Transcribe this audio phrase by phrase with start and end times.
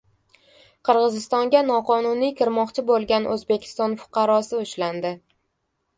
[0.87, 5.17] Qirg‘izistonga noqonuniy kirmoqchi bo‘lgan O‘zbekiston fuqarosi ushlandi